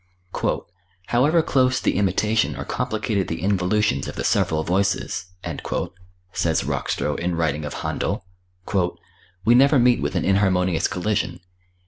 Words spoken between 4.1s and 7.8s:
the several voices," says Rockstro, in writing of